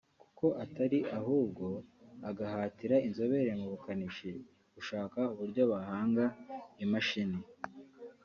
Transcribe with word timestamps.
kuko 0.21 0.45
atari 0.63 0.99
ahubwo 1.17 1.65
agahatira 2.29 2.95
inzobere 3.07 3.51
mu 3.59 3.67
bukanishi 3.71 4.31
gushaka 4.75 5.19
uburyo 5.33 5.63
bahanga 5.71 6.23
imashini 6.83 7.41